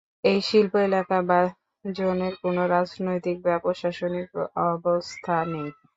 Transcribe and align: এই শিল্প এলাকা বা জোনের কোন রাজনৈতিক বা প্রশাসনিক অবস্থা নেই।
এই 0.23 0.39
শিল্প 0.41 0.73
এলাকা 0.87 1.17
বা 1.29 1.39
জোনের 1.85 2.33
কোন 2.41 2.55
রাজনৈতিক 2.71 3.37
বা 3.45 3.55
প্রশাসনিক 3.63 4.27
অবস্থা 4.67 5.35
নেই। 5.45 5.69